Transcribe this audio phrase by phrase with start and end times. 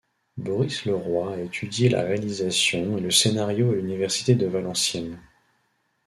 [0.35, 5.19] Boris Le Roy a étudié la réalisation et le scénario à l'université de Valenciennes.